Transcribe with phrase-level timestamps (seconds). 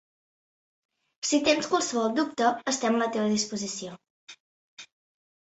[1.31, 3.95] Si tens qualsevol dubte estem a la teva disposició.